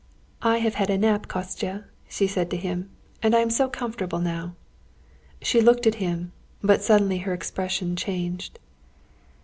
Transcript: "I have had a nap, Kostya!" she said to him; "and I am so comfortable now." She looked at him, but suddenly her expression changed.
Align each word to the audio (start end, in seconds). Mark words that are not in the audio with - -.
"I 0.41 0.57
have 0.57 0.73
had 0.81 0.89
a 0.89 0.97
nap, 0.97 1.27
Kostya!" 1.27 1.83
she 2.09 2.25
said 2.25 2.49
to 2.49 2.57
him; 2.57 2.89
"and 3.21 3.35
I 3.35 3.41
am 3.41 3.51
so 3.51 3.69
comfortable 3.69 4.17
now." 4.17 4.55
She 5.43 5.61
looked 5.61 5.85
at 5.85 5.93
him, 6.01 6.31
but 6.63 6.81
suddenly 6.81 7.19
her 7.19 7.33
expression 7.35 7.95
changed. 7.95 8.57